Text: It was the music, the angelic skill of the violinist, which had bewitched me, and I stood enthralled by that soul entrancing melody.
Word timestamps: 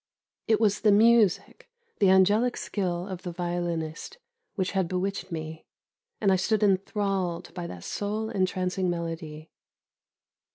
It 0.47 0.59
was 0.59 0.81
the 0.81 0.91
music, 0.91 1.69
the 1.99 2.09
angelic 2.09 2.57
skill 2.57 3.05
of 3.07 3.21
the 3.21 3.31
violinist, 3.31 4.17
which 4.55 4.71
had 4.71 4.87
bewitched 4.87 5.31
me, 5.31 5.67
and 6.19 6.31
I 6.31 6.37
stood 6.37 6.63
enthralled 6.63 7.53
by 7.53 7.67
that 7.67 7.83
soul 7.83 8.31
entrancing 8.31 8.89
melody. 8.89 9.51